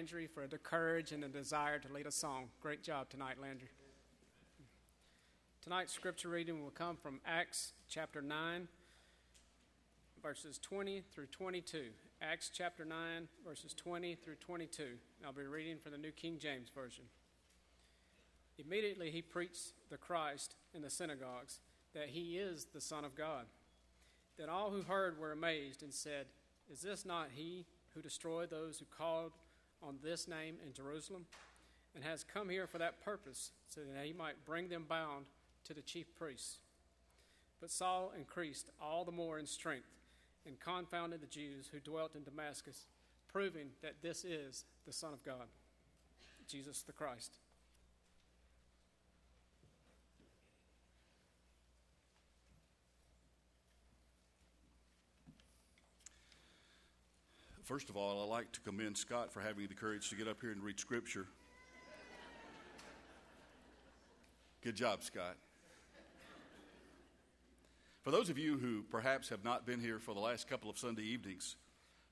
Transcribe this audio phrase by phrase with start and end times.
[0.00, 2.48] Landry for the courage and the desire to lead a song.
[2.62, 3.68] Great job tonight, Landry.
[5.62, 8.66] Tonight's scripture reading will come from Acts chapter 9,
[10.22, 11.88] verses 20 through 22.
[12.22, 14.84] Acts chapter 9, verses 20 through 22.
[15.22, 17.04] I'll be reading from the New King James Version.
[18.56, 21.60] Immediately he preached the Christ in the synagogues,
[21.92, 23.44] that he is the Son of God.
[24.38, 26.24] Then all who heard were amazed and said,
[26.72, 29.32] Is this not he who destroyed those who called
[29.82, 31.26] on this name in Jerusalem?
[31.94, 35.26] And has come here for that purpose, so that he might bring them bound
[35.64, 36.58] to the chief priests.
[37.60, 39.88] But Saul increased all the more in strength
[40.46, 42.86] and confounded the Jews who dwelt in Damascus,
[43.32, 45.48] proving that this is the Son of God,
[46.48, 47.34] Jesus the Christ.
[57.70, 60.40] First of all, I'd like to commend Scott for having the courage to get up
[60.40, 61.28] here and read Scripture.
[64.60, 65.36] Good job, Scott.
[68.02, 70.80] For those of you who perhaps have not been here for the last couple of
[70.80, 71.54] Sunday evenings,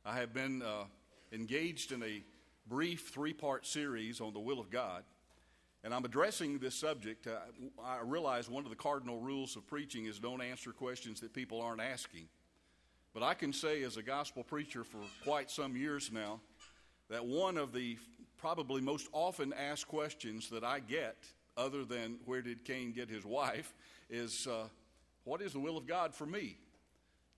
[0.07, 0.85] I have been uh,
[1.33, 2.23] engaged in a
[2.69, 5.03] brief three part series on the will of God.
[5.83, 7.27] And I'm addressing this subject.
[7.27, 7.39] Uh,
[7.85, 11.61] I realize one of the cardinal rules of preaching is don't answer questions that people
[11.61, 12.29] aren't asking.
[13.15, 16.41] But I can say, as a gospel preacher for quite some years now,
[17.11, 17.99] that one of the
[18.37, 21.17] probably most often asked questions that I get,
[21.57, 23.75] other than where did Cain get his wife,
[24.09, 24.69] is uh,
[25.25, 26.57] what is the will of God for me?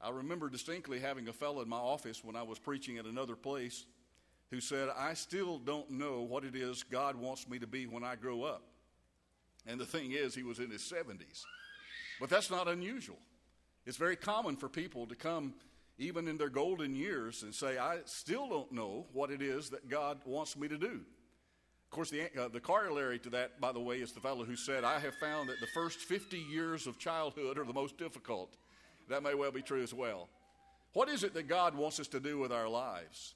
[0.01, 3.37] I remember distinctly having a fellow in my office when I was preaching at another
[3.37, 3.85] place
[4.51, 8.03] who said, I still don't know what it is God wants me to be when
[8.03, 8.63] I grow up.
[9.67, 11.45] And the thing is, he was in his 70s.
[12.19, 13.19] But that's not unusual.
[13.87, 15.55] It's very common for people to come,
[15.99, 19.89] even in their golden years, and say, I still don't know what it is that
[19.89, 21.01] God wants me to do.
[21.91, 24.55] Of course, the, uh, the corollary to that, by the way, is the fellow who
[24.55, 28.57] said, I have found that the first 50 years of childhood are the most difficult.
[29.09, 30.29] That may well be true as well.
[30.93, 33.35] What is it that God wants us to do with our lives?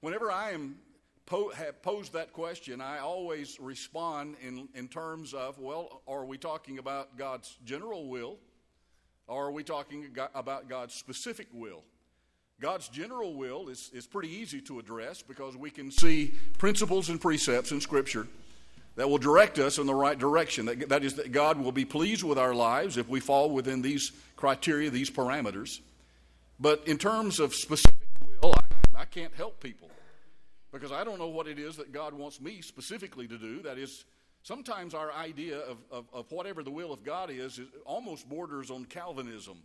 [0.00, 0.76] Whenever I am
[1.24, 6.36] po- have posed that question, I always respond in, in terms of, well, are we
[6.36, 8.38] talking about God's general will?
[9.26, 11.82] Or are we talking about God's specific will?
[12.60, 17.20] God's general will is, is pretty easy to address because we can see principles and
[17.20, 18.26] precepts in Scripture
[18.96, 20.66] that will direct us in the right direction.
[20.66, 23.82] That, that is, that God will be pleased with our lives if we fall within
[23.82, 25.80] these criteria, these parameters.
[26.60, 28.08] But in terms of specific
[28.42, 29.90] will, I, I can't help people
[30.72, 33.62] because I don't know what it is that God wants me specifically to do.
[33.62, 34.04] That is,
[34.44, 38.70] sometimes our idea of, of, of whatever the will of God is, is almost borders
[38.70, 39.58] on Calvinism.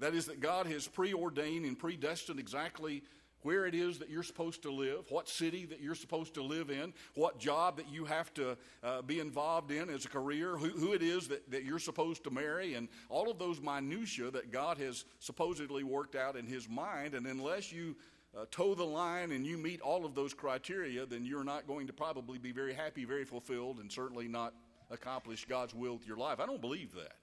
[0.00, 3.04] That is, that God has preordained and predestined exactly
[3.42, 6.70] where it is that you're supposed to live, what city that you're supposed to live
[6.70, 10.70] in, what job that you have to uh, be involved in as a career, who,
[10.70, 14.50] who it is that, that you're supposed to marry, and all of those minutiae that
[14.50, 17.12] God has supposedly worked out in His mind.
[17.12, 17.94] And unless you
[18.36, 21.86] uh, toe the line and you meet all of those criteria, then you're not going
[21.86, 24.54] to probably be very happy, very fulfilled, and certainly not
[24.90, 26.40] accomplish God's will with your life.
[26.40, 27.16] I don't believe that.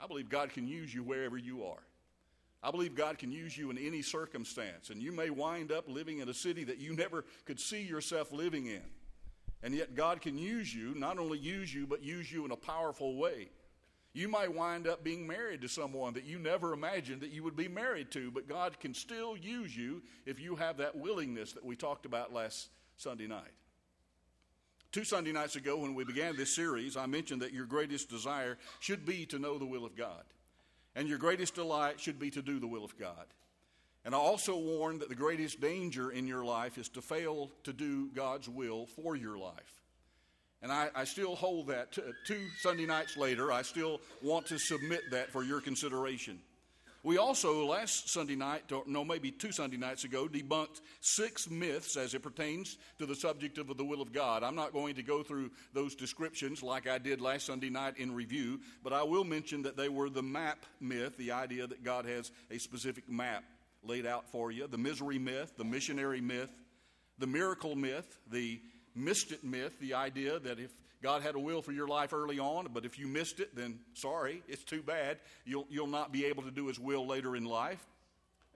[0.00, 1.82] I believe God can use you wherever you are.
[2.62, 6.18] I believe God can use you in any circumstance, and you may wind up living
[6.18, 8.82] in a city that you never could see yourself living in.
[9.62, 12.56] And yet, God can use you, not only use you, but use you in a
[12.56, 13.50] powerful way.
[14.14, 17.56] You might wind up being married to someone that you never imagined that you would
[17.56, 21.64] be married to, but God can still use you if you have that willingness that
[21.64, 23.52] we talked about last Sunday night.
[24.90, 28.56] Two Sunday nights ago, when we began this series, I mentioned that your greatest desire
[28.80, 30.24] should be to know the will of God,
[30.96, 33.26] and your greatest delight should be to do the will of God.
[34.04, 37.74] And I also warned that the greatest danger in your life is to fail to
[37.74, 39.77] do God's will for your life.
[40.62, 43.52] And I, I still hold that t- two Sunday nights later.
[43.52, 46.40] I still want to submit that for your consideration.
[47.04, 51.96] We also, last Sunday night, or no, maybe two Sunday nights ago, debunked six myths
[51.96, 54.42] as it pertains to the subject of the will of God.
[54.42, 58.12] I'm not going to go through those descriptions like I did last Sunday night in
[58.12, 62.04] review, but I will mention that they were the map myth, the idea that God
[62.04, 63.44] has a specific map
[63.84, 66.50] laid out for you, the misery myth, the missionary myth,
[67.18, 68.60] the miracle myth, the
[68.98, 70.70] missed it myth, the idea that if
[71.02, 73.78] God had a will for your life early on, but if you missed it, then
[73.94, 75.18] sorry, it's too bad.
[75.44, 77.84] You'll, you'll not be able to do His will later in life.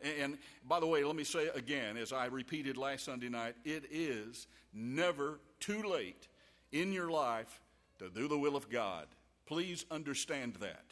[0.02, 3.54] And, and by the way, let me say again, as I repeated last Sunday night,
[3.64, 6.28] it is never too late
[6.72, 7.60] in your life
[7.98, 9.06] to do the will of God.
[9.46, 10.84] Please understand that.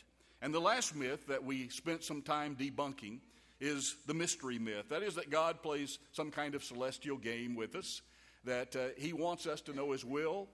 [0.42, 3.18] And the last myth that we spent some time debunking
[3.60, 4.88] is the mystery myth.
[4.88, 8.02] That is, that God plays some kind of celestial game with us
[8.44, 10.48] that uh, He wants us to know His will,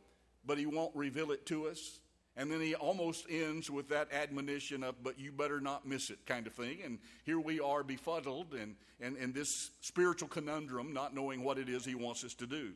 [0.44, 2.00] but He won't reveal it to us.
[2.38, 6.18] And then he almost ends with that admonition of, but you better not miss it,
[6.26, 6.80] kind of thing.
[6.84, 11.70] And here we are befuddled and, and, and this spiritual conundrum, not knowing what it
[11.70, 12.72] is he wants us to do.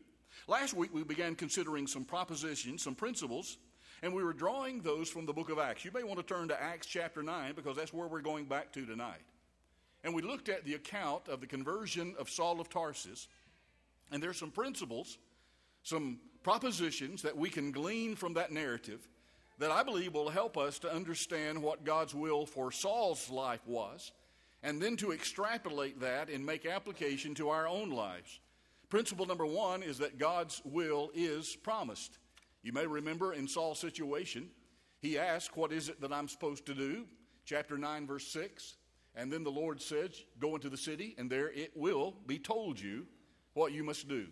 [0.48, 3.58] Last week we began considering some propositions, some principles,
[4.02, 5.84] and we were drawing those from the book of Acts.
[5.84, 8.72] You may want to turn to Acts chapter 9 because that's where we're going back
[8.72, 9.20] to tonight.
[10.02, 13.28] And we looked at the account of the conversion of Saul of Tarsus,
[14.10, 15.18] and there's some principles,
[15.82, 19.08] some propositions that we can glean from that narrative
[19.60, 24.10] that I believe will help us to understand what God's will for Saul's life was,
[24.62, 28.40] and then to extrapolate that and make application to our own lives.
[28.88, 32.18] Principle number one is that God's will is promised.
[32.62, 34.48] You may remember in Saul's situation,
[35.00, 37.04] he asked, What is it that I'm supposed to do?
[37.44, 38.76] Chapter 9, verse 6.
[39.14, 42.80] And then the Lord says, Go into the city, and there it will be told
[42.80, 43.06] you
[43.54, 44.26] what you must do.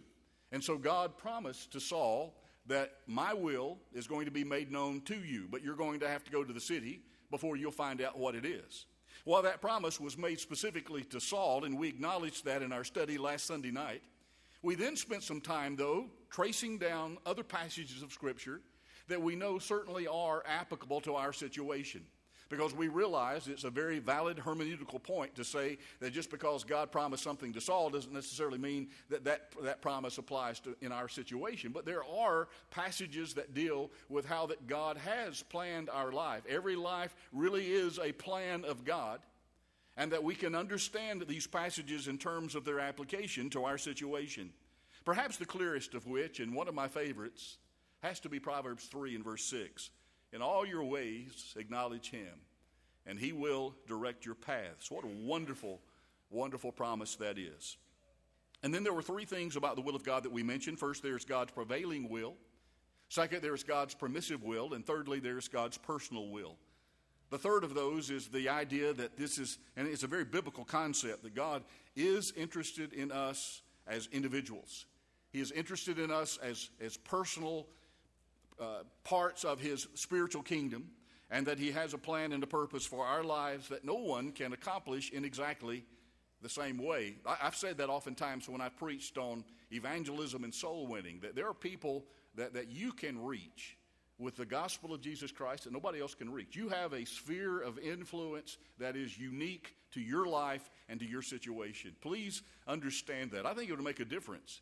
[0.53, 2.35] And so God promised to Saul
[2.67, 6.09] that my will is going to be made known to you, but you're going to
[6.09, 8.87] have to go to the city before you'll find out what it is.
[9.25, 13.19] Well, that promise was made specifically to Saul, and we acknowledged that in our study
[13.19, 14.03] last Sunday night.
[14.63, 18.61] We then spent some time, though, tracing down other passages of Scripture
[19.09, 22.03] that we know certainly are applicable to our situation
[22.49, 26.91] because we realize it's a very valid hermeneutical point to say that just because God
[26.91, 31.09] promised something to Saul doesn't necessarily mean that that, that promise applies to in our
[31.09, 31.73] situation.
[31.73, 36.43] But there are passages that deal with how that God has planned our life.
[36.49, 39.21] Every life really is a plan of God.
[39.97, 44.51] And that we can understand these passages in terms of their application to our situation.
[45.05, 47.59] Perhaps the clearest of which, and one of my favorites,
[48.03, 49.91] has to be Proverbs 3 and verse 6.
[50.33, 52.35] In all your ways, acknowledge him,
[53.07, 54.91] and he will direct your paths.
[54.91, 55.81] What a wonderful,
[56.31, 57.77] wonderful promise that is.
[58.63, 60.79] And then there were three things about the will of God that we mentioned.
[60.79, 62.35] First, there's God's prevailing will.
[63.09, 64.75] Second, there's God's permissive will.
[64.75, 66.57] And thirdly, there's God's personal will.
[67.31, 70.65] The third of those is the idea that this is, and it's a very biblical
[70.65, 71.63] concept, that God
[71.95, 74.87] is interested in us as individuals.
[75.31, 77.67] He is interested in us as, as personal
[78.61, 80.91] uh, parts of his spiritual kingdom,
[81.31, 84.33] and that he has a plan and a purpose for our lives that no one
[84.33, 85.85] can accomplish in exactly
[86.41, 87.17] the same way.
[87.27, 91.49] I, have said that oftentimes when I've preached on evangelism and soul winning, that there
[91.49, 92.05] are people
[92.37, 93.77] that, that you can reach
[94.19, 96.57] with the gospel of Jesus Christ that nobody else can reach.
[96.57, 101.23] You have a sphere of influence that is unique to your life and to your
[101.23, 101.95] situation.
[102.01, 103.47] Please understand that.
[103.47, 104.61] I think it would make a difference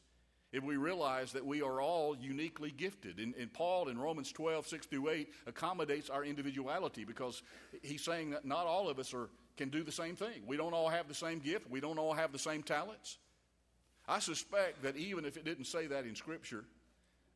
[0.57, 3.19] if we realize that we are all uniquely gifted.
[3.19, 7.43] And, and, Paul in Romans 12, 6 through 8 accommodates our individuality because
[7.83, 10.45] he's saying that not all of us are, can do the same thing.
[10.47, 13.19] We don't all have the same gift, we don't all have the same talents.
[14.09, 16.65] I suspect that even if it didn't say that in Scripture,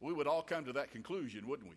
[0.01, 1.77] we would all come to that conclusion, wouldn't we?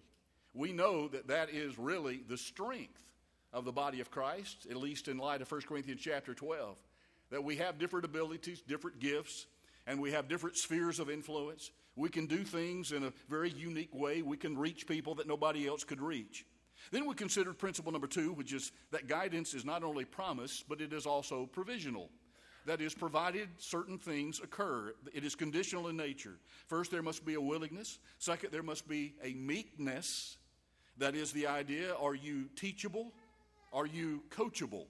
[0.54, 3.04] We know that that is really the strength
[3.52, 6.78] of the body of Christ, at least in light of 1 Corinthians chapter 12,
[7.32, 9.46] that we have different abilities, different gifts,
[9.88, 11.72] and we have different spheres of influence.
[11.96, 14.22] We can do things in a very unique way.
[14.22, 16.46] We can reach people that nobody else could reach.
[16.92, 20.82] Then we considered principle number two, which is that guidance is not only promised, but
[20.82, 22.10] it is also provisional.
[22.66, 26.38] That is, provided certain things occur, it is conditional in nature.
[26.68, 28.00] First, there must be a willingness.
[28.20, 30.38] Second, there must be a meekness.
[30.98, 33.12] That is the idea are you teachable?
[33.74, 34.86] Are you coachable?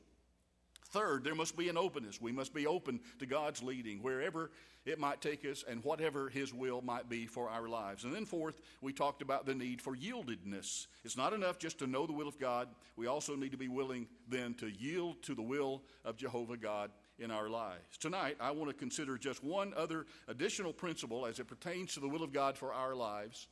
[0.93, 2.21] Third, there must be an openness.
[2.21, 4.51] We must be open to God's leading wherever
[4.85, 8.03] it might take us and whatever His will might be for our lives.
[8.03, 10.85] And then, fourth, we talked about the need for yieldedness.
[11.03, 13.69] It's not enough just to know the will of God, we also need to be
[13.69, 17.97] willing then to yield to the will of Jehovah God in our lives.
[17.99, 22.07] Tonight, I want to consider just one other additional principle as it pertains to the
[22.07, 23.47] will of God for our lives.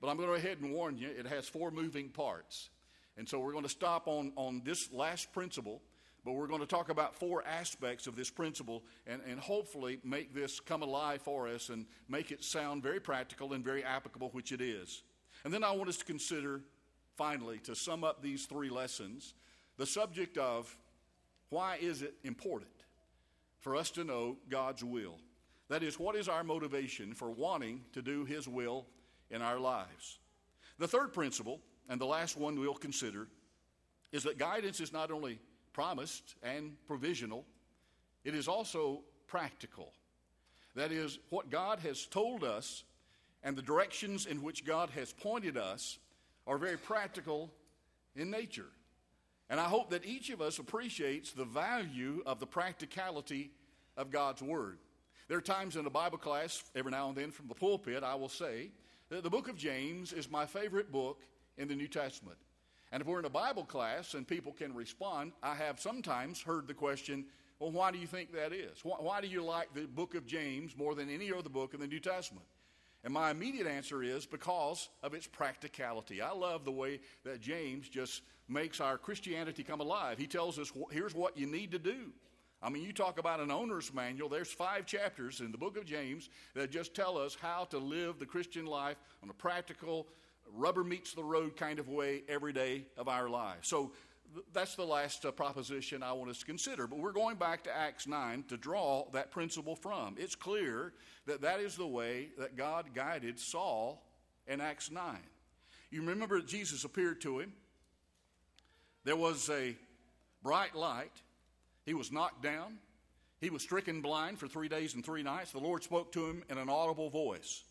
[0.00, 2.70] But I'm going to go ahead and warn you, it has four moving parts.
[3.16, 5.80] And so we're going to stop on, on this last principle
[6.24, 10.32] but we're going to talk about four aspects of this principle and, and hopefully make
[10.32, 14.52] this come alive for us and make it sound very practical and very applicable, which
[14.52, 15.02] it is.
[15.44, 16.60] And then I want us to consider,
[17.16, 19.34] finally, to sum up these three lessons,
[19.78, 20.76] the subject of
[21.50, 22.70] why is it important
[23.58, 25.16] for us to know God's will?
[25.68, 28.86] That is, what is our motivation for wanting to do His will
[29.30, 30.18] in our lives?
[30.78, 33.26] The third principle, and the last one we'll consider,
[34.12, 35.40] is that guidance is not only
[35.72, 37.44] promised and provisional,
[38.24, 39.92] it is also practical.
[40.74, 42.84] That is, what God has told us
[43.42, 45.98] and the directions in which God has pointed us
[46.46, 47.50] are very practical
[48.16, 48.68] in nature.
[49.50, 53.50] And I hope that each of us appreciates the value of the practicality
[53.96, 54.78] of God's Word.
[55.28, 58.14] There are times in a Bible class, every now and then from the pulpit, I
[58.14, 58.70] will say
[59.10, 61.20] that the book of James is my favorite book
[61.58, 62.38] in the New Testament.
[62.92, 66.68] And if we're in a Bible class and people can respond, I have sometimes heard
[66.68, 67.24] the question,
[67.58, 68.80] well, why do you think that is?
[68.82, 71.80] Why, why, do you like the book of James more than any other book in
[71.80, 72.44] the New Testament?
[73.02, 76.20] And my immediate answer is because of its practicality.
[76.20, 80.18] I love the way that James just makes our Christianity come alive.
[80.18, 82.12] He tells us, here's what you need to do.
[82.62, 85.84] I mean, you talk about an owner's manual, there's five chapters in the book of
[85.84, 90.06] James that just tell us how to live the Christian life on a practical,
[90.54, 93.68] rubber meets the road kind of way every day of our lives.
[93.68, 93.92] So
[94.34, 96.86] th- that's the last uh, proposition I want us to consider.
[96.86, 100.16] But we're going back to Acts 9 to draw that principle from.
[100.18, 100.92] It's clear
[101.26, 104.02] that that is the way that God guided Saul
[104.46, 105.16] in Acts 9.
[105.90, 107.52] You remember Jesus appeared to him.
[109.04, 109.76] There was a
[110.42, 111.12] bright light
[111.84, 112.78] he was knocked down.
[113.40, 115.52] He was stricken blind for three days and three nights.
[115.52, 117.64] The Lord spoke to him in an audible voice.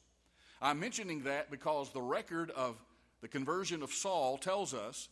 [0.62, 2.76] I'm mentioning that because the record of
[3.22, 5.10] the conversion of Saul tells us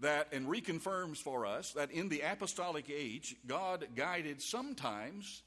[0.00, 5.42] that and reconfirms for us that in the apostolic age, God guided sometimes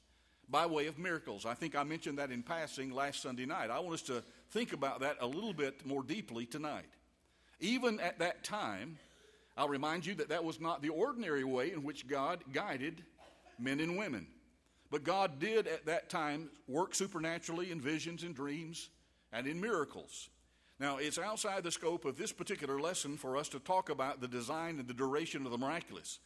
[0.49, 1.45] by way of miracles.
[1.45, 3.69] I think I mentioned that in passing last Sunday night.
[3.69, 6.85] I want us to think about that a little bit more deeply tonight.
[7.59, 8.97] Even at that time,
[9.55, 13.03] I'll remind you that that was not the ordinary way in which God guided
[13.59, 14.27] men and women.
[14.89, 18.89] But God did at that time work supernaturally in visions and dreams
[19.31, 20.29] and in miracles.
[20.79, 24.27] Now, it's outside the scope of this particular lesson for us to talk about the
[24.27, 26.19] design and the duration of the miraculous.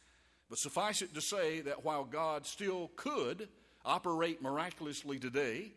[0.50, 3.48] But suffice it to say that while God still could
[3.84, 5.72] operate miraculously today,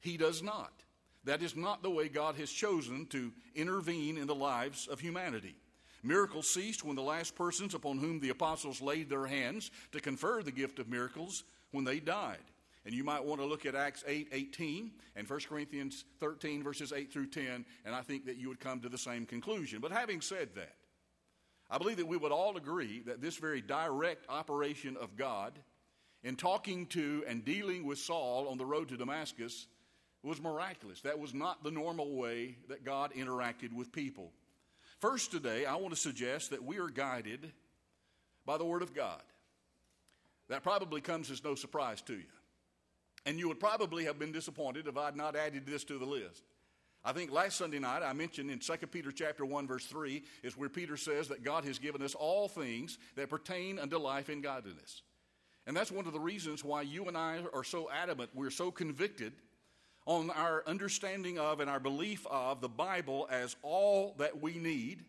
[0.00, 0.72] He does not.
[1.24, 5.56] That is not the way God has chosen to intervene in the lives of humanity.
[6.02, 10.42] Miracles ceased when the last persons upon whom the apostles laid their hands to confer
[10.42, 12.38] the gift of miracles when they died.
[12.84, 16.92] And you might want to look at Acts 8 18 and 1 Corinthians 13, verses
[16.92, 19.80] 8 through 10, and I think that you would come to the same conclusion.
[19.80, 20.74] But having said that,
[21.70, 25.58] I believe that we would all agree that this very direct operation of God
[26.22, 29.66] in talking to and dealing with Saul on the road to Damascus
[30.22, 31.00] was miraculous.
[31.02, 34.32] That was not the normal way that God interacted with people.
[35.00, 37.52] First, today, I want to suggest that we are guided
[38.44, 39.22] by the Word of God.
[40.48, 42.24] That probably comes as no surprise to you.
[43.26, 46.42] And you would probably have been disappointed if I'd not added this to the list.
[47.04, 50.56] I think last Sunday night I mentioned in 2 Peter chapter 1 verse 3 is
[50.56, 54.42] where Peter says that God has given us all things that pertain unto life and
[54.42, 55.02] godliness.
[55.66, 58.70] And that's one of the reasons why you and I are so adamant, we're so
[58.70, 59.32] convicted
[60.06, 65.04] on our understanding of and our belief of the Bible as all that we need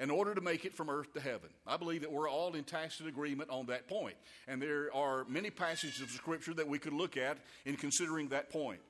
[0.00, 1.50] in order to make it from earth to heaven.
[1.66, 4.16] I believe that we're all in tacit agreement on that point.
[4.48, 8.50] And there are many passages of Scripture that we could look at in considering that
[8.50, 8.80] point.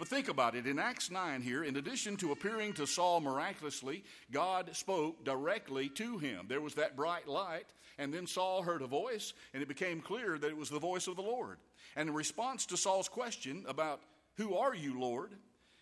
[0.00, 0.66] But think about it.
[0.66, 6.18] In Acts 9 here, in addition to appearing to Saul miraculously, God spoke directly to
[6.18, 6.46] him.
[6.48, 10.38] There was that bright light, and then Saul heard a voice, and it became clear
[10.38, 11.58] that it was the voice of the Lord.
[11.96, 14.00] And in response to Saul's question about
[14.36, 15.32] who are you, Lord?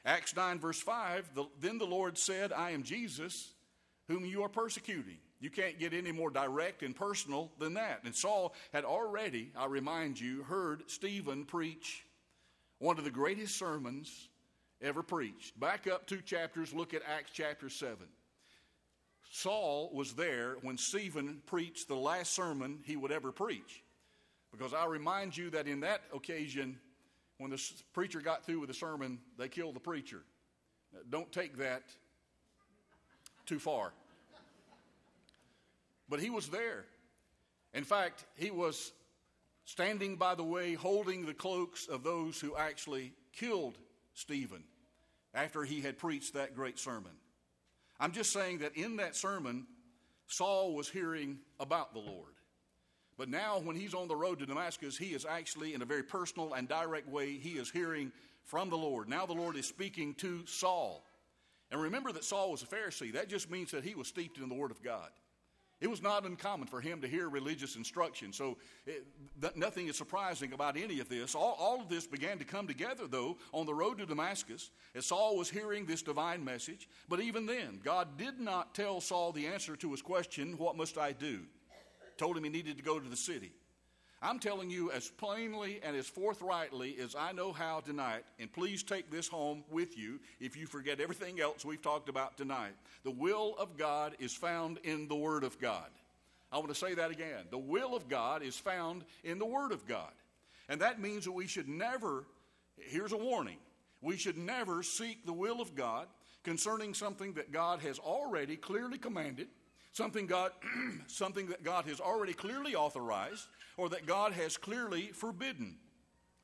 [0.05, 3.53] Acts 9, verse 5 the, Then the Lord said, I am Jesus,
[4.09, 5.19] whom you are persecuting.
[5.41, 8.01] You can't get any more direct and personal than that.
[8.05, 12.05] And Saul had already, I remind you, heard Stephen preach
[12.79, 14.29] one of the greatest sermons
[14.81, 15.59] ever preached.
[15.59, 17.99] Back up two chapters, look at Acts chapter 7.
[19.31, 23.83] Saul was there when Stephen preached the last sermon he would ever preach.
[24.53, 26.79] Because I remind you that in that occasion,
[27.39, 30.23] when the preacher got through with the sermon, they killed the preacher.
[31.11, 31.83] Don't take that
[33.47, 33.93] too far.
[36.09, 36.85] But he was there.
[37.75, 38.93] In fact, he was
[39.65, 43.77] standing by the way, holding the cloaks of those who actually killed
[44.15, 44.63] Stephen
[45.35, 47.13] after he had preached that great sermon.
[47.99, 49.67] I'm just saying that in that sermon,
[50.27, 52.33] Saul was hearing about the Lord.
[53.19, 56.03] But now, when he's on the road to Damascus, he is actually, in a very
[56.03, 58.13] personal and direct way, he is hearing
[58.45, 59.09] from the Lord.
[59.09, 61.05] Now, the Lord is speaking to Saul.
[61.71, 63.13] And remember that Saul was a Pharisee.
[63.13, 65.11] That just means that he was steeped in the Word of God.
[65.79, 68.33] It was not uncommon for him to hear religious instruction.
[68.33, 68.57] So
[68.87, 69.07] it,
[69.43, 71.35] th- nothing is surprising about any of this.
[71.35, 75.05] All, all of this began to come together, though, on the road to Damascus as
[75.05, 76.89] Saul was hearing this divine message.
[77.11, 80.97] But even then, God did not tell Saul the answer to his question, What must
[80.97, 81.41] I do?
[82.17, 83.53] told him he needed to go to the city.
[84.23, 88.83] I'm telling you as plainly and as forthrightly as I know how tonight, and please
[88.83, 92.73] take this home with you if you forget everything else we've talked about tonight.
[93.05, 95.91] The will of God is found in the Word of God.
[96.51, 97.45] I want to say that again.
[97.51, 100.13] The will of God is found in the Word of God.
[100.69, 102.25] And that means that we should never
[102.79, 103.59] here's a warning.
[104.01, 106.07] We should never seek the will of God
[106.45, 109.49] concerning something that God has already clearly commanded,
[109.93, 110.53] something God
[111.07, 115.77] something that God has already clearly authorized, or that God has clearly forbidden.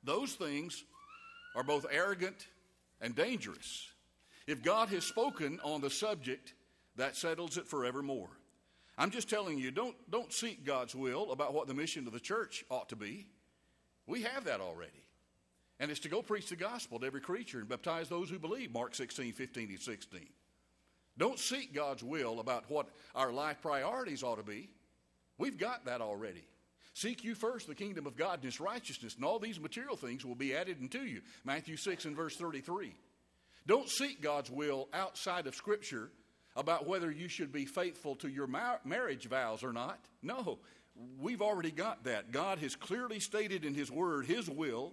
[0.05, 0.85] Those things
[1.55, 2.49] are both arrogant
[3.01, 3.89] and dangerous.
[4.47, 6.55] If God has spoken on the subject,
[6.97, 8.31] that settles it forevermore.
[8.99, 12.21] I'm just telling you, don't, don't seek God's will about what the mission of the
[12.21, 13.27] church ought to be.
[14.07, 15.03] We have that already.
[15.81, 18.73] And it's to go preach the gospel to every creature and baptize those who believe,
[18.73, 20.21] Mark 16, 15, and 16.
[21.19, 24.69] Don't seek God's will about what our life priorities ought to be.
[25.39, 26.45] We've got that already.
[26.95, 30.25] Seek you first the kingdom of God and his righteousness, and all these material things
[30.25, 31.23] will be added unto you.
[31.45, 32.95] Matthew 6 and verse 33.
[33.67, 36.11] Don't seek God's will outside of Scripture
[36.57, 39.99] about whether you should be faithful to your mar- marriage vows or not.
[40.23, 40.59] No,
[41.19, 42.33] we've already got that.
[42.33, 44.93] God has clearly stated in His Word His will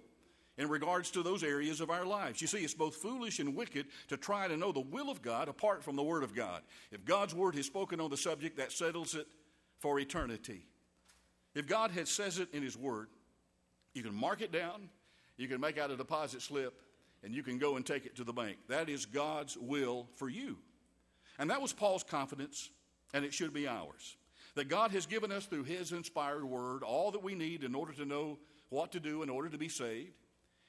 [0.56, 2.40] in regards to those areas of our lives.
[2.40, 5.48] You see, it's both foolish and wicked to try to know the will of God
[5.48, 6.62] apart from the Word of God.
[6.90, 9.26] If God's Word has spoken on the subject, that settles it
[9.80, 10.66] for eternity.
[11.54, 13.08] If God has says it in His Word,
[13.94, 14.88] you can mark it down,
[15.36, 16.80] you can make out a deposit slip,
[17.22, 18.56] and you can go and take it to the bank.
[18.68, 20.58] That is God's will for you.
[21.38, 22.70] And that was Paul's confidence,
[23.12, 24.16] and it should be ours.
[24.54, 27.92] That God has given us through His inspired word all that we need in order
[27.92, 28.38] to know
[28.68, 30.12] what to do in order to be saved,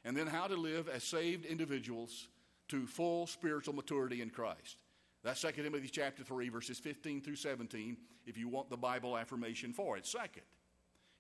[0.04, 2.28] and then how to live as saved individuals
[2.70, 4.78] to full spiritual maturity in Christ.
[5.24, 9.72] That's 2 Timothy chapter 3, verses 15 through 17, if you want the Bible affirmation
[9.72, 10.08] for it.
[10.08, 10.44] Second,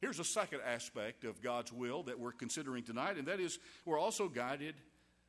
[0.01, 3.99] here's a second aspect of God's will that we're considering tonight, and that is we're
[3.99, 4.75] also guided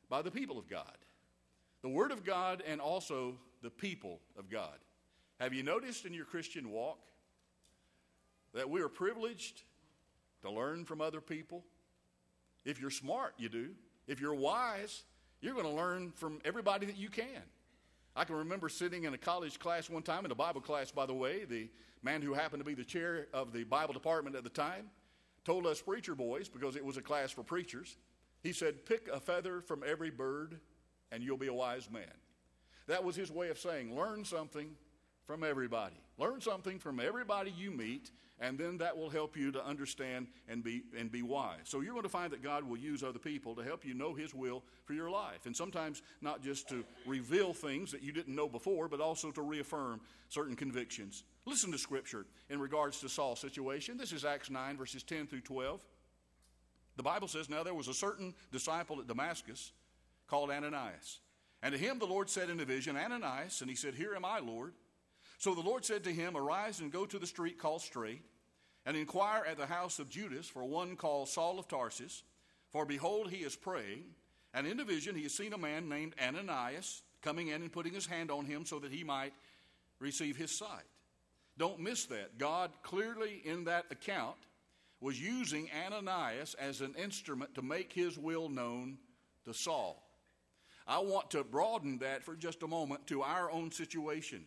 [0.08, 0.96] by the people of God.
[1.82, 4.78] The Word of God and also the people of God.
[5.40, 7.00] Have you noticed in your Christian walk
[8.54, 9.62] that we are privileged
[10.42, 11.64] to learn from other people?
[12.64, 13.70] If you're smart, you do.
[14.06, 15.02] If you're wise,
[15.40, 17.42] you're going to learn from everybody that you can.
[18.14, 21.06] I can remember sitting in a college class one time, in a Bible class, by
[21.06, 21.44] the way.
[21.44, 21.68] The
[22.02, 24.90] man who happened to be the chair of the Bible department at the time
[25.44, 27.96] told us preacher boys, because it was a class for preachers,
[28.42, 30.60] he said, Pick a feather from every bird,
[31.10, 32.12] and you'll be a wise man.
[32.86, 34.70] That was his way of saying, Learn something
[35.26, 35.96] from everybody.
[36.18, 38.10] Learn something from everybody you meet,
[38.42, 41.60] and then that will help you to understand and be, and be wise.
[41.62, 44.14] So you're going to find that God will use other people to help you know
[44.14, 45.46] His will for your life.
[45.46, 49.42] And sometimes not just to reveal things that you didn't know before, but also to
[49.42, 51.22] reaffirm certain convictions.
[51.46, 53.96] Listen to Scripture in regards to Saul's situation.
[53.96, 55.80] This is Acts 9, verses 10 through 12.
[56.96, 59.70] The Bible says, Now there was a certain disciple at Damascus
[60.26, 61.20] called Ananias.
[61.62, 64.24] And to him the Lord said in a vision, Ananias, and he said, Here am
[64.24, 64.72] I, Lord.
[65.38, 68.22] So the Lord said to him, Arise and go to the street called Straight,
[68.84, 72.22] and inquire at the house of Judas for one called Saul of Tarsus.
[72.70, 74.04] For behold, he is praying.
[74.54, 77.94] And in a vision he has seen a man named Ananias coming in and putting
[77.94, 79.32] his hand on him so that he might
[79.98, 80.84] receive his sight.
[81.58, 82.38] Don't miss that.
[82.38, 84.36] God clearly in that account
[85.00, 88.98] was using Ananias as an instrument to make his will known
[89.44, 90.02] to Saul.
[90.86, 94.44] I want to broaden that for just a moment to our own situation.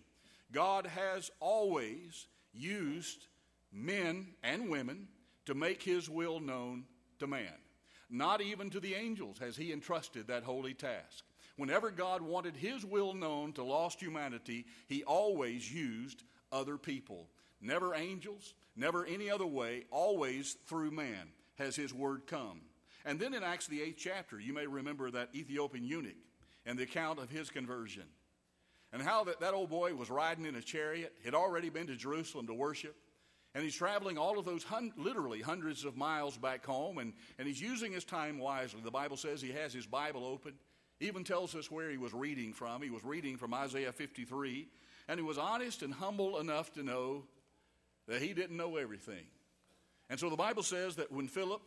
[0.52, 3.28] God has always used
[3.76, 5.08] men and women
[5.46, 6.86] to make his will known
[7.20, 7.54] to man.
[8.10, 11.24] Not even to the angels has he entrusted that holy task.
[11.58, 17.28] Whenever God wanted his will known to lost humanity, he always used other people.
[17.62, 22.62] Never angels, Never any other way, always through man has his word come.
[23.06, 26.16] And then in Acts, the eighth chapter, you may remember that Ethiopian eunuch
[26.66, 28.04] and the account of his conversion.
[28.92, 31.96] And how that, that old boy was riding in a chariot, had already been to
[31.96, 32.96] Jerusalem to worship,
[33.56, 37.48] and he's traveling all of those hun- literally hundreds of miles back home, and, and
[37.48, 38.82] he's using his time wisely.
[38.84, 40.54] The Bible says he has his Bible open,
[41.00, 42.82] even tells us where he was reading from.
[42.82, 44.68] He was reading from Isaiah 53,
[45.08, 47.24] and he was honest and humble enough to know
[48.10, 49.26] that he didn't know everything.
[50.10, 51.62] And so the Bible says that when Philip,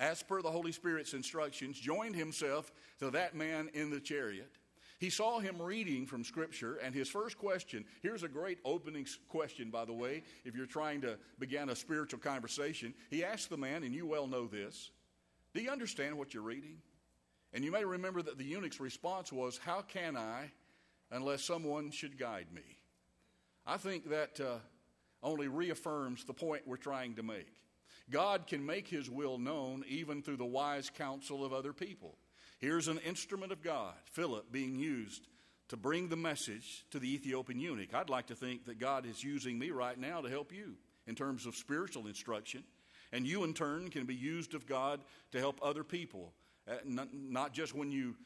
[0.00, 4.50] as per the Holy Spirit's instructions, joined himself to that man in the chariot,
[4.98, 9.70] he saw him reading from Scripture, and his first question here's a great opening question,
[9.70, 12.94] by the way, if you're trying to begin a spiritual conversation.
[13.10, 14.90] He asked the man, and you well know this
[15.54, 16.78] Do you understand what you're reading?
[17.52, 20.50] And you may remember that the eunuch's response was, How can I
[21.10, 22.78] unless someone should guide me?
[23.66, 24.58] I think that uh,
[25.22, 27.52] only reaffirms the point we're trying to make.
[28.10, 32.16] God can make his will known even through the wise counsel of other people.
[32.58, 35.28] Here's an instrument of God, Philip, being used
[35.68, 37.92] to bring the message to the Ethiopian eunuch.
[37.92, 40.74] I'd like to think that God is using me right now to help you
[41.06, 42.64] in terms of spiritual instruction.
[43.12, 45.00] And you, in turn, can be used of God
[45.32, 46.32] to help other people
[46.68, 48.16] uh, not, just when you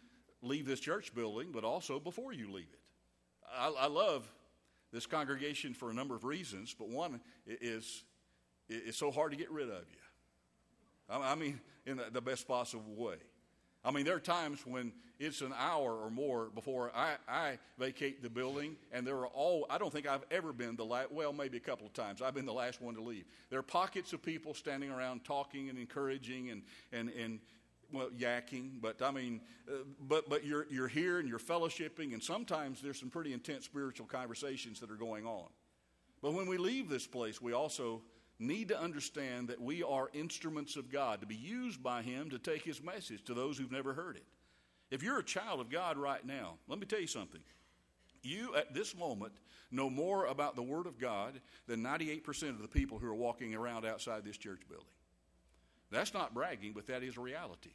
[0.42, 2.80] leave this church building, but also before you leave it.
[3.54, 4.26] I, I love
[4.92, 8.04] this congregation for a number of reasons, but one is
[8.68, 9.98] it's so hard to get rid of you.
[11.10, 13.16] I mean, in the best possible way.
[13.84, 18.22] I mean, there are times when it's an hour or more before I, I vacate
[18.22, 21.32] the building, and there are all, I don't think I've ever been the last, well,
[21.32, 22.20] maybe a couple of times.
[22.20, 23.24] I've been the last one to leave.
[23.48, 26.62] There are pockets of people standing around talking and encouraging and,
[26.92, 27.40] and, and
[27.90, 32.22] well, yakking, but I mean, uh, but, but you're, you're here and you're fellowshipping, and
[32.22, 35.48] sometimes there's some pretty intense spiritual conversations that are going on.
[36.22, 38.02] But when we leave this place, we also
[38.40, 42.38] need to understand that we are instruments of God to be used by Him to
[42.38, 44.24] take His message to those who've never heard it.
[44.90, 47.40] If you're a child of God right now, let me tell you something.
[48.22, 49.32] You, at this moment,
[49.70, 53.54] know more about the Word of God than 98% of the people who are walking
[53.54, 54.86] around outside this church building.
[55.90, 57.70] That's not bragging, but that is reality.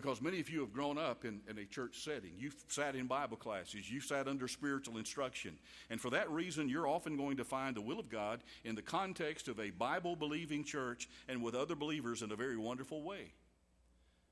[0.00, 2.30] Because many of you have grown up in, in, a church setting.
[2.38, 3.90] You've sat in Bible classes.
[3.90, 5.58] You've sat under spiritual instruction.
[5.90, 8.82] And for that reason, you're often going to find the will of God in the
[8.82, 13.32] context of a Bible believing church and with other believers in a very wonderful way.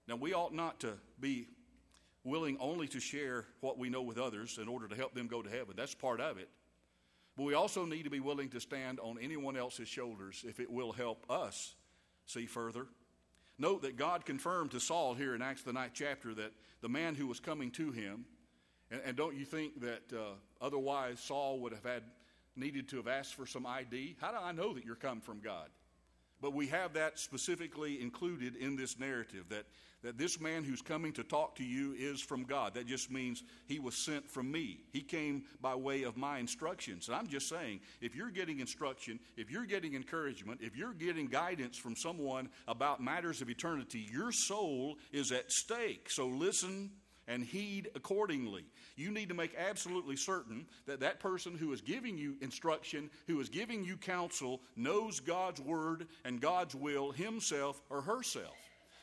[0.07, 1.49] Now, we ought not to be
[2.23, 5.43] willing only to share what we know with others in order to help them go
[5.43, 5.75] to heaven.
[5.77, 6.49] That's part of it.
[7.37, 10.71] But we also need to be willing to stand on anyone else's shoulders if it
[10.71, 11.75] will help us
[12.25, 12.87] see further
[13.59, 17.15] Note that God confirmed to Saul here in Acts the ninth chapter that the man
[17.15, 18.27] who was coming to him,
[18.91, 22.03] and, and don't you think that uh, otherwise Saul would have had
[22.55, 24.17] needed to have asked for some ID?
[24.21, 25.69] How do I know that you're come from God?
[26.41, 29.65] But we have that specifically included in this narrative that,
[30.03, 32.75] that this man who's coming to talk to you is from God.
[32.75, 34.81] That just means he was sent from me.
[34.93, 37.09] He came by way of my instructions.
[37.09, 41.27] And I'm just saying, if you're getting instruction, if you're getting encouragement, if you're getting
[41.27, 46.09] guidance from someone about matters of eternity, your soul is at stake.
[46.11, 46.91] So listen
[47.29, 48.65] and heed accordingly.
[48.97, 53.41] You need to make absolutely certain that that person who is giving you instruction, who
[53.41, 58.57] is giving you counsel, knows God's word and God's will himself or herself.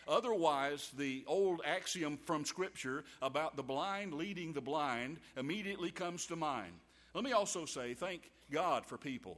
[0.08, 6.36] Otherwise, the old axiom from Scripture about the blind leading the blind immediately comes to
[6.36, 6.74] mind.
[7.14, 9.38] Let me also say, thank God for people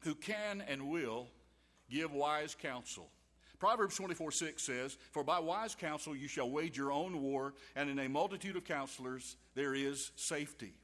[0.00, 1.28] who can and will
[1.90, 3.08] give wise counsel.
[3.58, 7.90] Proverbs 24 6 says, For by wise counsel you shall wage your own war, and
[7.90, 10.74] in a multitude of counselors there is safety.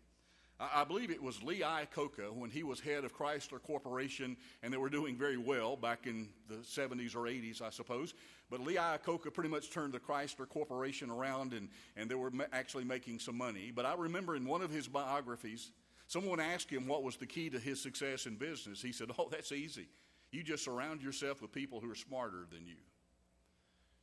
[0.60, 4.76] I believe it was Lee Iacocca when he was head of Chrysler Corporation, and they
[4.76, 8.14] were doing very well back in the 70s or 80s, I suppose.
[8.50, 12.84] But Lee Iacocca pretty much turned the Chrysler Corporation around, and, and they were actually
[12.84, 13.72] making some money.
[13.74, 15.72] But I remember in one of his biographies,
[16.06, 18.80] someone asked him what was the key to his success in business.
[18.80, 19.88] He said, Oh, that's easy.
[20.34, 22.74] You just surround yourself with people who are smarter than you.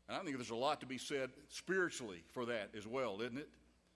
[0.07, 3.37] And I think there's a lot to be said spiritually for that as well, isn't
[3.37, 3.49] it?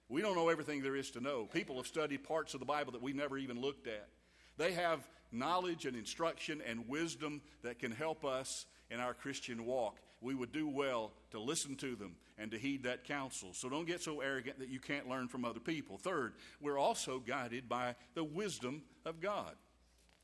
[0.10, 1.46] We don't know everything there is to know.
[1.46, 4.10] People have studied parts of the Bible that we've never even looked at.
[4.58, 9.98] They have knowledge and instruction and wisdom that can help us in our Christian walk.
[10.20, 13.54] We would do well to listen to them and to heed that counsel.
[13.54, 15.98] So don't get so arrogant that you can't learn from other people.
[15.98, 19.56] Third, we're also guided by the wisdom of God.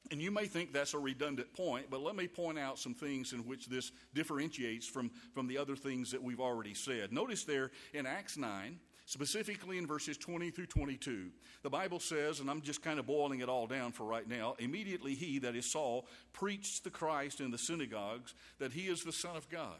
[0.10, 3.34] And you may think that's a redundant point, but let me point out some things
[3.34, 7.14] in which this differentiates from, from the other things that we've already said.
[7.14, 11.30] Notice there in Acts 9, specifically in verses 20 through 22,
[11.64, 14.56] the Bible says, and I'm just kind of boiling it all down for right now
[14.58, 19.14] immediately he, that is Saul, preached the Christ in the synagogues that he is the
[19.14, 19.80] Son of God.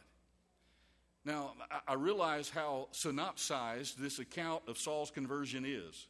[1.24, 1.54] Now,
[1.88, 6.08] I realize how synopsized this account of Saul's conversion is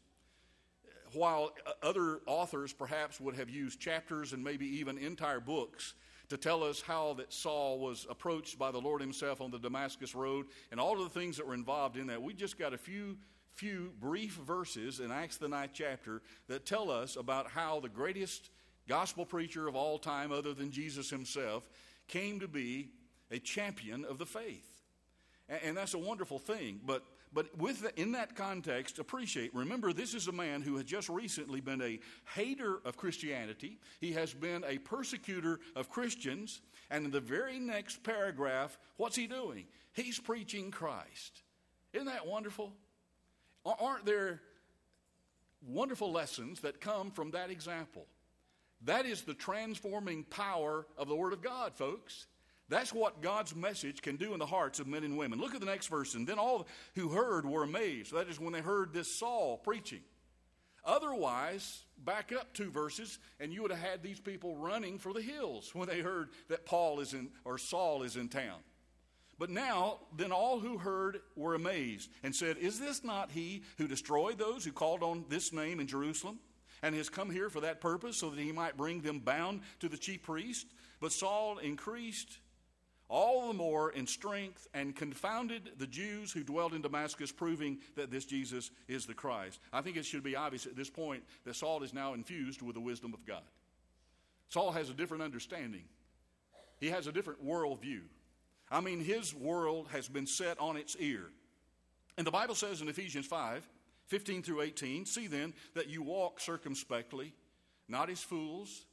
[1.14, 5.94] while uh, other authors perhaps would have used chapters and maybe even entire books
[6.30, 10.16] to tell us how that Saul was approached by the Lord himself on the Damascus
[10.16, 12.22] road and all of the things that were involved in that.
[12.22, 13.18] We just got a few
[13.54, 18.50] few brief verses in Acts the ninth chapter that tell us about how the greatest
[18.88, 21.70] gospel preacher of all time other than Jesus himself
[22.08, 22.90] came to be
[23.30, 24.68] a champion of the faith.
[25.50, 29.94] And, and that's a wonderful thing, but but with the, in that context, appreciate, remember,
[29.94, 32.00] this is a man who has just recently been a
[32.36, 33.80] hater of Christianity.
[34.02, 36.62] He has been a persecutor of Christians.
[36.90, 39.66] And in the very next paragraph, what's he doing?
[39.94, 41.44] He's preaching Christ.
[41.94, 42.74] Isn't that wonderful?
[43.66, 44.42] Aren't there
[45.66, 48.08] wonderful lessons that come from that example?
[48.84, 52.26] That is the transforming power of the Word of God, folks.
[52.72, 55.42] That's what God's message can do in the hearts of men and women.
[55.42, 56.16] Look at the next verse.
[56.16, 58.14] And then all who heard were amazed.
[58.14, 60.00] That is when they heard this Saul preaching.
[60.86, 65.22] Otherwise, back up two verses, and you would have had these people running for the
[65.22, 68.60] hills when they heard that Paul is in, or Saul is in town.
[69.38, 73.88] But now, then all who heard were amazed and said, Is this not he who
[73.88, 76.40] destroyed those who called on this name in Jerusalem?
[76.82, 79.90] And has come here for that purpose, so that he might bring them bound to
[79.90, 80.68] the chief priest?
[81.02, 82.40] But Saul increased
[83.12, 88.10] all the more in strength and confounded the Jews who dwelt in Damascus, proving that
[88.10, 89.60] this Jesus is the Christ.
[89.74, 92.74] I think it should be obvious at this point that Saul is now infused with
[92.74, 93.44] the wisdom of God.
[94.48, 95.84] Saul has a different understanding,
[96.80, 98.02] he has a different worldview.
[98.72, 101.26] I mean, his world has been set on its ear.
[102.18, 103.68] And the Bible says in Ephesians 5
[104.08, 107.34] 15 through 18, see then that you walk circumspectly,
[107.88, 108.86] not as fools,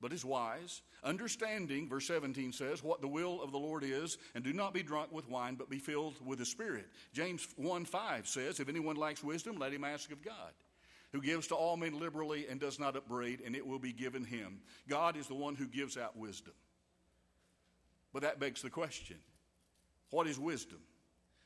[0.00, 4.44] but is wise, understanding, verse 17 says, what the will of the Lord is, and
[4.44, 6.86] do not be drunk with wine, but be filled with the Spirit.
[7.12, 10.52] James 1 5 says, If anyone lacks wisdom, let him ask of God,
[11.12, 14.24] who gives to all men liberally and does not upbraid, and it will be given
[14.24, 14.60] him.
[14.88, 16.54] God is the one who gives out wisdom.
[18.12, 19.16] But that begs the question
[20.10, 20.80] what is wisdom?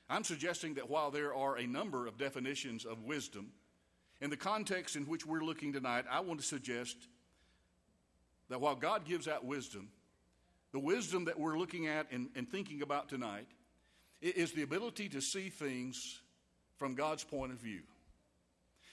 [0.09, 3.53] I'm suggesting that while there are a number of definitions of wisdom,
[4.21, 6.97] in the context in which we're looking tonight, I want to suggest
[8.51, 9.89] that while God gives out wisdom,
[10.73, 13.47] the wisdom that we're looking at and, and thinking about tonight
[14.21, 16.21] is the ability to see things
[16.77, 17.81] from God's point of view.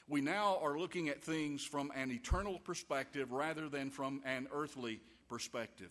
[0.08, 5.02] We now are looking at things from an eternal perspective rather than from an earthly
[5.28, 5.90] perspective.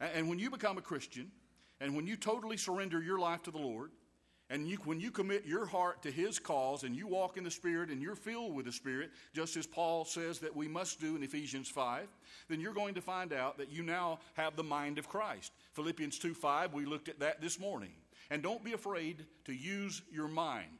[0.00, 1.30] And when you become a Christian,
[1.80, 3.92] and when you totally surrender your life to the Lord,
[4.50, 7.50] and you, when you commit your heart to His cause and you walk in the
[7.50, 11.16] Spirit and you're filled with the Spirit, just as Paul says that we must do
[11.16, 12.08] in Ephesians 5,
[12.48, 15.52] then you're going to find out that you now have the mind of Christ.
[15.74, 17.92] Philippians 2 5, we looked at that this morning.
[18.30, 20.77] And don't be afraid to use your mind.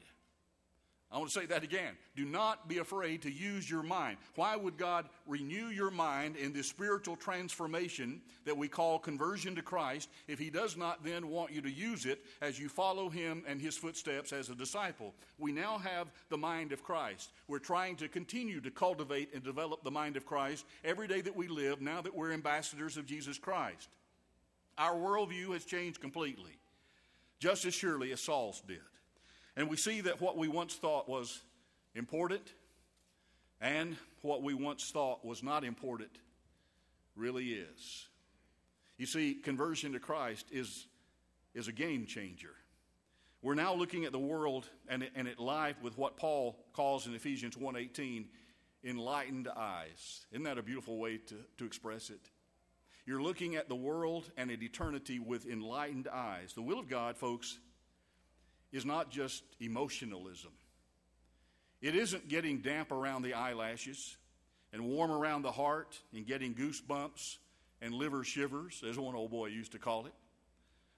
[1.11, 1.97] I want to say that again.
[2.16, 4.18] Do not be afraid to use your mind.
[4.35, 9.62] Why would God renew your mind in this spiritual transformation that we call conversion to
[9.62, 13.42] Christ if He does not then want you to use it as you follow Him
[13.47, 15.14] and His footsteps as a disciple?
[15.38, 17.33] We now have the mind of Christ.
[17.47, 21.37] We're trying to continue to cultivate and develop the mind of Christ every day that
[21.37, 23.88] we live now that we're ambassadors of Jesus Christ.
[24.77, 26.59] Our worldview has changed completely,
[27.40, 28.81] just as surely as Saul's did.
[29.59, 31.42] And we see that what we once thought was
[31.97, 32.53] important
[33.61, 36.12] and what we once thought was not important
[37.16, 38.07] really is.
[38.99, 40.87] You see, conversion to Christ is,
[41.55, 42.55] is a game changer.
[43.42, 47.14] We're now looking at the world and, and at life with what Paul calls in
[47.16, 48.27] Ephesians 1.18
[48.85, 50.25] enlightened eyes.
[50.31, 52.31] Isn't that a beautiful way to, to express it?
[53.07, 56.53] You're looking at the world and at eternity with enlightened eyes.
[56.53, 57.59] The will of God, folks,
[58.72, 60.52] is not just emotionalism.
[61.81, 64.16] It isn't getting damp around the eyelashes
[64.72, 67.38] and warm around the heart and getting goosebumps
[67.81, 70.12] and liver shivers, as one old boy used to call it.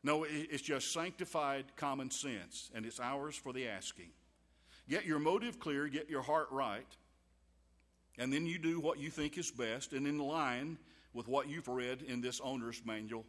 [0.02, 4.09] No, it's just sanctified common sense, and it's ours for the asking.
[4.88, 6.87] Get your motive clear, get your heart right,
[8.18, 10.78] and then you do what you think is best and in line
[11.12, 13.26] with what you've read in this owner's manual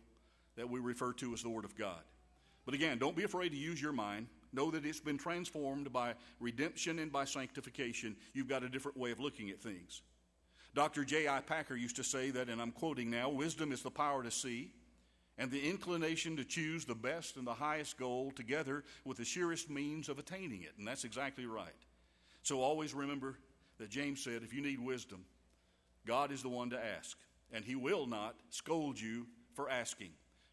[0.55, 2.01] that we refer to as the Word of God.
[2.71, 4.27] But again, don't be afraid to use your mind.
[4.53, 8.15] Know that it's been transformed by redemption and by sanctification.
[8.33, 10.01] You've got a different way of looking at things.
[10.73, 11.03] Dr.
[11.03, 11.41] J.I.
[11.41, 14.71] Packer used to say that, and I'm quoting now wisdom is the power to see
[15.37, 19.69] and the inclination to choose the best and the highest goal together with the surest
[19.69, 20.71] means of attaining it.
[20.77, 21.75] And that's exactly right.
[22.41, 23.37] So always remember
[23.79, 25.25] that James said if you need wisdom,
[26.07, 27.17] God is the one to ask,
[27.51, 30.11] and He will not scold you for asking.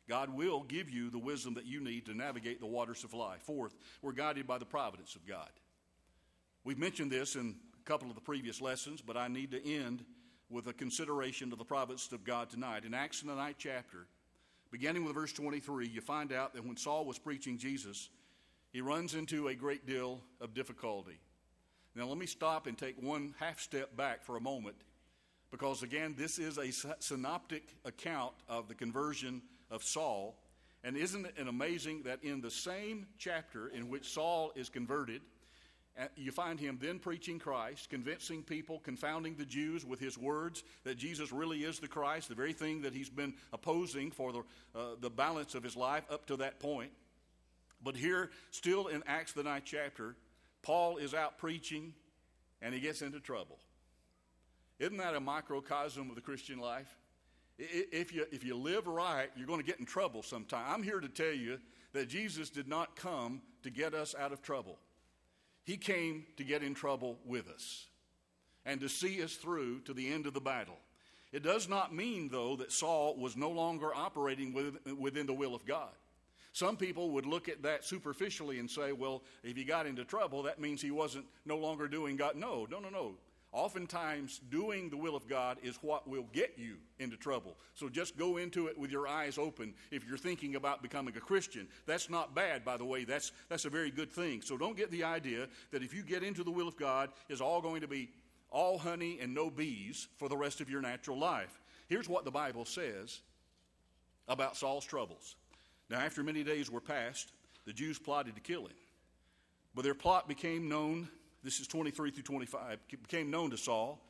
[0.08, 3.42] God will give you the wisdom that you need to navigate the waters of life.
[3.42, 5.50] Fourth, we're guided by the providence of God.
[6.64, 10.04] We've mentioned this in a couple of the previous lessons, but I need to end
[10.50, 12.84] with a consideration of the providence of God tonight.
[12.84, 14.06] In Acts in the ninth chapter,
[14.70, 18.08] beginning with verse 23, you find out that when Saul was preaching Jesus,
[18.72, 21.18] he runs into a great deal of difficulty.
[21.94, 24.76] Now, let me stop and take one half step back for a moment,
[25.50, 30.36] because again, this is a synoptic account of the conversion of Saul.
[30.84, 35.22] And isn't it amazing that in the same chapter in which Saul is converted,
[35.98, 40.62] uh, you find him then preaching Christ, convincing people, confounding the Jews with his words
[40.84, 44.38] that Jesus really is the Christ, the very thing that he's been opposing for the,
[44.76, 46.92] uh, the balance of his life up to that point.
[47.82, 50.14] But here, still in Acts, the ninth chapter,
[50.62, 51.94] Paul is out preaching
[52.62, 53.58] and he gets into trouble.
[54.78, 56.96] Isn't that a microcosm of the Christian life?
[57.58, 60.64] If you, if you live right, you're going to get in trouble sometime.
[60.68, 61.58] I'm here to tell you
[61.92, 64.78] that Jesus did not come to get us out of trouble.
[65.64, 67.86] He came to get in trouble with us
[68.64, 70.78] and to see us through to the end of the battle.
[71.32, 74.54] It does not mean, though, that Saul was no longer operating
[74.98, 75.90] within the will of God.
[76.52, 80.42] Some people would look at that superficially and say, well, if he got into trouble,
[80.44, 82.36] that means he wasn't no longer doing God.
[82.36, 83.14] No, no, no, no.
[83.58, 87.56] Oftentimes, doing the will of God is what will get you into trouble.
[87.74, 91.20] So just go into it with your eyes open if you're thinking about becoming a
[91.20, 91.66] Christian.
[91.84, 93.02] That's not bad, by the way.
[93.02, 94.42] That's, that's a very good thing.
[94.42, 97.40] So don't get the idea that if you get into the will of God, is
[97.40, 98.10] all going to be
[98.48, 101.58] all honey and no bees for the rest of your natural life.
[101.88, 103.18] Here's what the Bible says
[104.28, 105.34] about Saul's troubles.
[105.90, 107.32] Now, after many days were passed,
[107.66, 108.76] the Jews plotted to kill him.
[109.74, 111.08] But their plot became known,
[111.48, 114.04] this is 23 through 25, became known to Saul,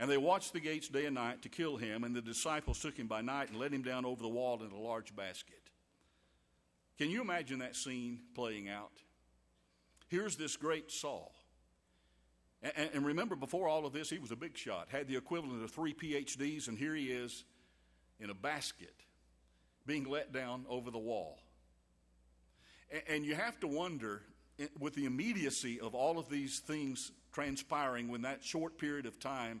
[0.00, 2.96] and they watched the gates day and night to kill him, and the disciples took
[2.96, 5.62] him by night and let him down over the wall in a large basket.
[6.98, 8.90] Can you imagine that scene playing out?
[10.08, 11.32] Here's this great Saul.
[12.60, 15.62] And, and remember, before all of this, he was a big shot, had the equivalent
[15.62, 17.44] of three PhDs, and here he is
[18.18, 18.96] in a basket
[19.86, 21.38] being let down over the wall.
[23.08, 24.22] And you have to wonder,
[24.78, 29.60] with the immediacy of all of these things transpiring when that short period of time,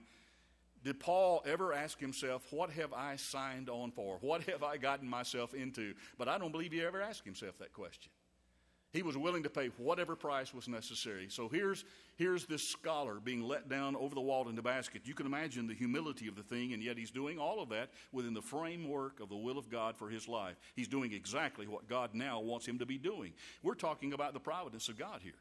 [0.82, 4.18] did Paul ever ask himself, What have I signed on for?
[4.20, 5.94] What have I gotten myself into?
[6.18, 8.10] But I don't believe he ever asked himself that question.
[8.92, 11.28] He was willing to pay whatever price was necessary.
[11.28, 11.84] So here's,
[12.16, 15.02] here's this scholar being let down over the wall in the basket.
[15.04, 17.90] You can imagine the humility of the thing, and yet he's doing all of that
[18.10, 20.56] within the framework of the will of God for his life.
[20.74, 23.32] He's doing exactly what God now wants him to be doing.
[23.62, 25.34] We're talking about the providence of God here.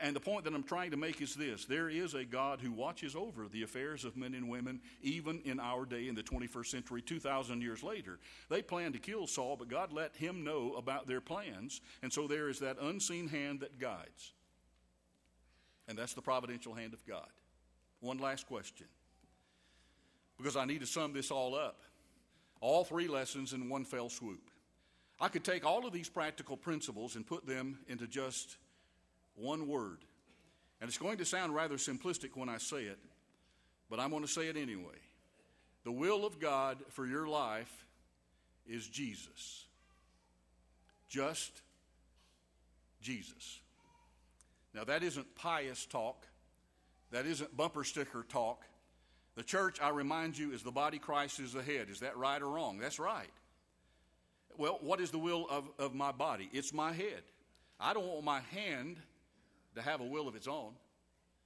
[0.00, 2.72] And the point that I'm trying to make is this there is a God who
[2.72, 6.66] watches over the affairs of men and women, even in our day, in the 21st
[6.66, 8.18] century, 2,000 years later.
[8.48, 11.80] They planned to kill Saul, but God let him know about their plans.
[12.02, 14.32] And so there is that unseen hand that guides.
[15.88, 17.28] And that's the providential hand of God.
[18.00, 18.86] One last question,
[20.36, 21.82] because I need to sum this all up.
[22.60, 24.50] All three lessons in one fell swoop.
[25.20, 28.56] I could take all of these practical principles and put them into just
[29.36, 29.98] one word.
[30.80, 32.98] And it's going to sound rather simplistic when I say it,
[33.88, 34.98] but I'm going to say it anyway.
[35.84, 37.86] The will of God for your life
[38.66, 39.66] is Jesus.
[41.08, 41.62] Just
[43.00, 43.60] Jesus.
[44.74, 46.26] Now, that isn't pious talk,
[47.10, 48.64] that isn't bumper sticker talk.
[49.34, 51.88] The church, I remind you, is the body, Christ is the head.
[51.90, 52.78] Is that right or wrong?
[52.78, 53.30] That's right.
[54.58, 56.48] Well, what is the will of, of my body?
[56.52, 57.22] It's my head.
[57.80, 58.98] I don't want my hand
[59.74, 60.72] to have a will of its own.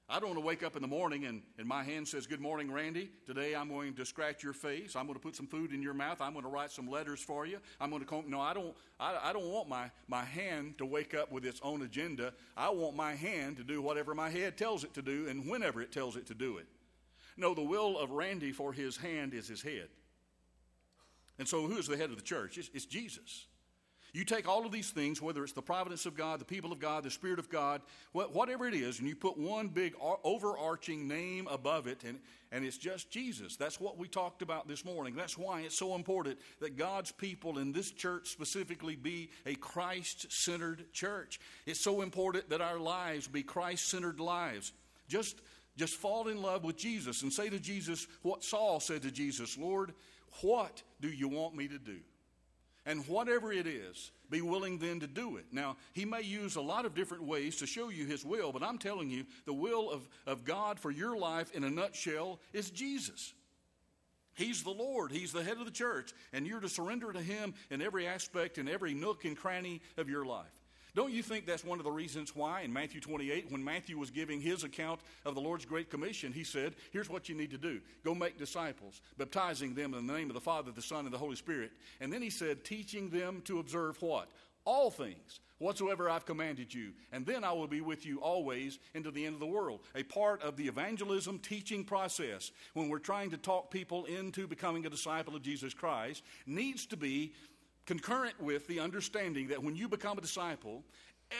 [0.09, 2.41] I don't want to wake up in the morning and, and my hand says, Good
[2.41, 3.11] morning, Randy.
[3.27, 4.95] Today I'm going to scratch your face.
[4.95, 6.21] I'm going to put some food in your mouth.
[6.21, 7.59] I'm going to write some letters for you.
[7.81, 8.25] I'm going to come.
[8.29, 11.61] No, I don't, I, I don't want my, my hand to wake up with its
[11.61, 12.33] own agenda.
[12.57, 15.83] I want my hand to do whatever my head tells it to do and whenever
[15.83, 16.67] it tells it to do it.
[17.37, 19.89] No, the will of Randy for his hand is his head.
[21.39, 22.59] And so who is the head of the church?
[22.59, 23.47] It's, it's Jesus.
[24.13, 26.79] You take all of these things, whether it's the providence of God, the people of
[26.79, 31.47] God, the Spirit of God, whatever it is, and you put one big overarching name
[31.51, 32.19] above it, and,
[32.51, 33.57] and it's just Jesus.
[33.57, 35.15] That's what we talked about this morning.
[35.15, 40.33] That's why it's so important that God's people in this church specifically be a Christ
[40.33, 41.39] centered church.
[41.67, 44.73] It's so important that our lives be Christ centered lives.
[45.09, 45.37] Just,
[45.77, 49.59] just fall in love with Jesus and say to Jesus what Saul said to Jesus
[49.59, 49.93] Lord,
[50.41, 51.99] what do you want me to do?
[52.87, 55.47] And whatever it is, be willing then to do it.
[55.51, 58.63] Now, he may use a lot of different ways to show you his will, but
[58.63, 62.71] I'm telling you, the will of, of God for your life in a nutshell is
[62.71, 63.35] Jesus.
[64.35, 65.11] He's the Lord.
[65.11, 66.13] He's the head of the church.
[66.33, 70.09] And you're to surrender to Him in every aspect, in every nook and cranny of
[70.09, 70.47] your life.
[70.97, 74.11] Don't you think that's one of the reasons why in Matthew 28, when Matthew was
[74.11, 77.59] giving his account of the Lord's Great Commission, he said, Here's what you need to
[77.59, 81.13] do go make disciples, baptizing them in the name of the Father, the Son, and
[81.13, 81.73] the Holy Spirit.
[82.01, 84.31] And then he said, Teaching them to observe what?
[84.65, 89.11] All things whatsoever I've commanded you, and then I will be with you always into
[89.11, 89.81] the end of the world.
[89.95, 94.87] A part of the evangelism teaching process when we're trying to talk people into becoming
[94.87, 97.33] a disciple of Jesus Christ needs to be
[97.87, 100.83] concurrent with the understanding that when you become a disciple,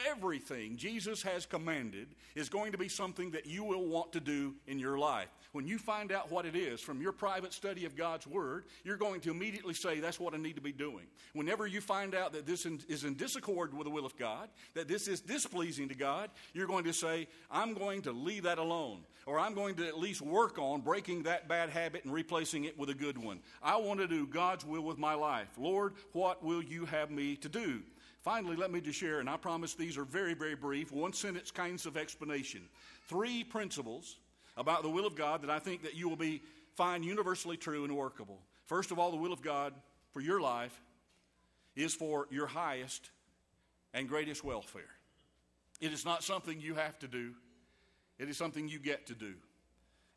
[0.09, 4.55] everything Jesus has commanded is going to be something that you will want to do
[4.67, 5.29] in your life.
[5.51, 8.97] When you find out what it is from your private study of God's Word, you're
[8.97, 11.05] going to immediately say, That's what I need to be doing.
[11.33, 14.87] Whenever you find out that this is in disaccord with the will of God, that
[14.87, 18.99] this is displeasing to God, you're going to say, I'm going to leave that alone.
[19.25, 22.77] Or I'm going to at least work on breaking that bad habit and replacing it
[22.77, 23.41] with a good one.
[23.61, 25.49] I want to do God's will with my life.
[25.57, 27.81] Lord, what will you have me to do?
[28.27, 31.49] Finally, let me just share, and I promise these are very, very brief, one sentence
[31.49, 32.59] kinds of explanation.
[33.07, 34.17] Three principles
[34.57, 36.41] about the will of God that I think that you will be
[36.75, 38.41] find universally true and workable.
[38.65, 39.71] First of all, the will of God
[40.11, 40.77] for your life
[41.77, 43.11] is for your highest
[43.93, 44.91] and greatest welfare.
[45.79, 47.31] It is not something you have to do,
[48.19, 49.35] it is something you get to do.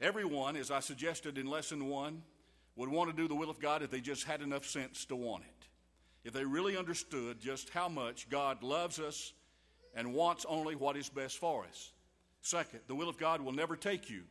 [0.01, 2.23] Everyone, as I suggested in lesson one,
[2.75, 5.15] would want to do the will of God if they just had enough sense to
[5.15, 5.61] want it.
[6.25, 9.33] If they really understood just how much God loves us
[9.95, 11.93] and wants only what is best for us.
[12.43, 14.23] Second, the will of God will never take you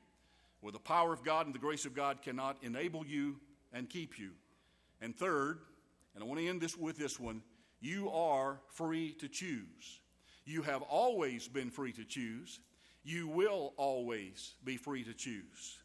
[0.62, 3.38] where the power of God and the grace of God cannot enable you
[3.74, 4.32] and keep you.
[5.02, 5.60] And third,
[6.14, 7.42] and I want to end this with this one
[7.82, 10.02] you are free to choose.
[10.46, 12.60] You have always been free to choose.
[13.04, 15.78] You will always be free to choose.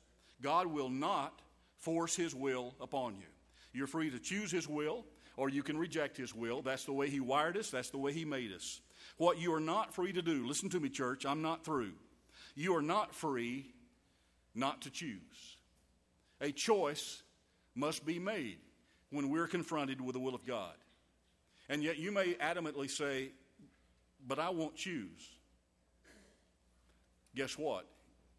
[0.43, 1.41] God will not
[1.79, 3.27] force His will upon you.
[3.73, 5.05] You're free to choose His will,
[5.37, 6.63] or you can reject His will.
[6.63, 8.81] That's the way He wired us, that's the way He made us.
[9.17, 11.93] What you are not free to do, listen to me, church, I'm not through.
[12.55, 13.67] You are not free
[14.55, 15.57] not to choose.
[16.41, 17.23] A choice
[17.75, 18.59] must be made
[19.11, 20.75] when we're confronted with the will of God.
[21.69, 23.31] And yet you may adamantly say,
[24.27, 25.31] But I won't choose.
[27.35, 27.87] Guess what?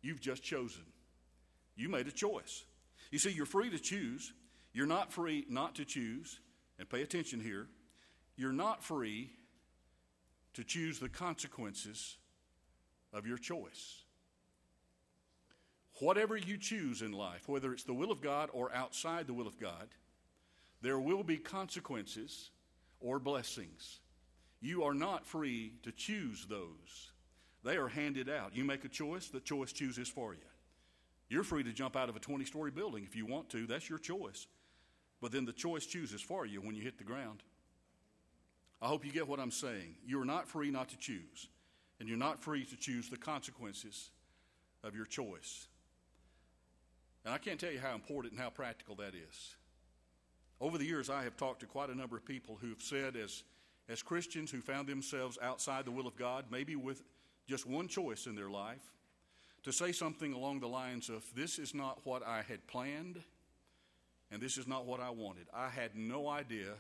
[0.01, 0.83] You've just chosen.
[1.75, 2.63] You made a choice.
[3.11, 4.33] You see, you're free to choose.
[4.73, 6.39] You're not free not to choose.
[6.78, 7.67] And pay attention here.
[8.36, 9.32] You're not free
[10.53, 12.17] to choose the consequences
[13.13, 14.03] of your choice.
[15.99, 19.47] Whatever you choose in life, whether it's the will of God or outside the will
[19.47, 19.88] of God,
[20.82, 22.51] there will be consequences
[22.99, 23.99] or blessings.
[24.61, 27.11] You are not free to choose those.
[27.63, 28.55] They are handed out.
[28.55, 30.39] You make a choice, the choice chooses for you.
[31.30, 33.89] You're free to jump out of a 20 story building if you want to, that's
[33.89, 34.47] your choice.
[35.26, 37.41] But then the choice chooses for you when you hit the ground.
[38.80, 39.95] I hope you get what I'm saying.
[40.05, 41.47] You are not free not to choose,
[41.99, 44.11] and you're not free to choose the consequences
[44.84, 45.67] of your choice.
[47.26, 49.55] And I can't tell you how important and how practical that is.
[50.61, 53.15] Over the years, I have talked to quite a number of people who have said,
[53.15, 53.41] as,
[53.89, 57.01] as Christians who found themselves outside the will of God, maybe with
[57.49, 58.93] just one choice in their life,
[59.63, 63.23] to say something along the lines of, This is not what I had planned,
[64.36, 65.47] and this is not what I wanted.
[65.53, 66.73] I had no idea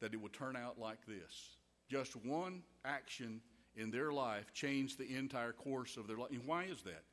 [0.00, 1.56] that it would turn out like this.
[1.88, 3.42] Just one action
[3.76, 6.32] in their life changed the entire course of their life.
[6.32, 7.04] And why is that?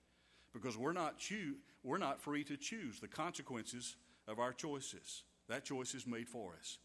[0.51, 3.97] Because we're not, choo- we're not free to choose the consequences
[4.27, 5.21] of our choices.
[5.47, 6.79] That choice is made for us.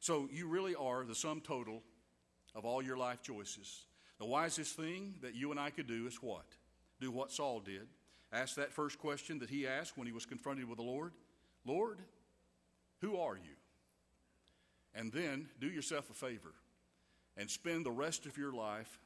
[0.00, 1.84] So you really are the sum total
[2.52, 3.84] of all your life choices.
[4.18, 6.46] The wisest thing that you and I could do is what?
[7.00, 7.86] Do what Saul did.
[8.32, 11.12] Ask that first question that he asked when he was confronted with the Lord
[11.68, 11.98] Lord,
[13.02, 13.56] who are you?
[14.94, 16.54] And then do yourself a favor
[17.36, 18.98] and spend the rest of your life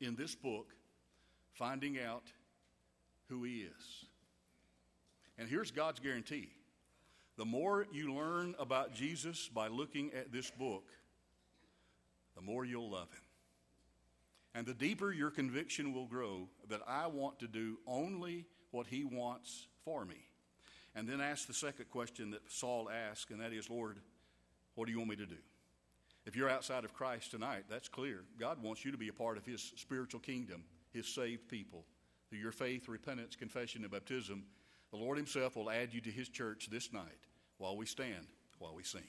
[0.00, 0.66] in this book
[1.54, 2.24] finding out
[3.28, 4.04] who He is.
[5.38, 6.50] And here's God's guarantee
[7.36, 10.88] the more you learn about Jesus by looking at this book,
[12.34, 13.20] the more you'll love Him.
[14.54, 19.04] And the deeper your conviction will grow that I want to do only what He
[19.04, 20.25] wants for me.
[20.96, 23.98] And then ask the second question that Saul asked, and that is, Lord,
[24.74, 25.36] what do you want me to do?
[26.24, 28.24] If you're outside of Christ tonight, that's clear.
[28.40, 31.84] God wants you to be a part of His spiritual kingdom, His saved people.
[32.30, 34.44] Through your faith, repentance, confession, and baptism,
[34.90, 37.26] the Lord Himself will add you to His church this night
[37.58, 38.26] while we stand,
[38.58, 39.06] while we sing.